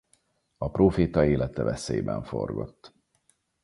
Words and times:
A 0.57 0.69
próféta 0.71 1.25
élete 1.25 1.63
veszélyben 1.63 2.23
forgott. 2.23 2.93